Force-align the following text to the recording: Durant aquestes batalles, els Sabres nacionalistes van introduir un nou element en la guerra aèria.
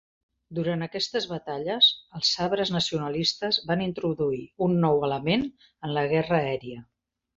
Durant 0.59 0.83
aquestes 0.85 1.27
batalles, 1.33 1.89
els 2.19 2.31
Sabres 2.37 2.71
nacionalistes 2.77 3.61
van 3.73 3.83
introduir 3.89 4.41
un 4.69 4.75
nou 4.87 5.07
element 5.09 5.47
en 5.51 5.95
la 5.99 6.07
guerra 6.15 6.41
aèria. 6.41 6.85